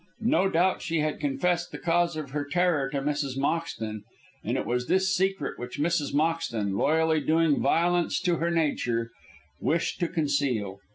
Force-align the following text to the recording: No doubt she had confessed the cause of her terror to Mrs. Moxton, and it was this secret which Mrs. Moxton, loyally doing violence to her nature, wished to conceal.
No 0.25 0.49
doubt 0.49 0.81
she 0.81 1.01
had 1.01 1.19
confessed 1.19 1.71
the 1.71 1.77
cause 1.77 2.17
of 2.17 2.31
her 2.31 2.43
terror 2.43 2.89
to 2.89 3.01
Mrs. 3.01 3.37
Moxton, 3.37 4.01
and 4.43 4.57
it 4.57 4.65
was 4.65 4.87
this 4.87 5.15
secret 5.15 5.59
which 5.59 5.77
Mrs. 5.79 6.11
Moxton, 6.11 6.75
loyally 6.75 7.19
doing 7.19 7.61
violence 7.61 8.19
to 8.21 8.37
her 8.37 8.49
nature, 8.49 9.11
wished 9.59 9.99
to 9.99 10.07
conceal. 10.07 10.79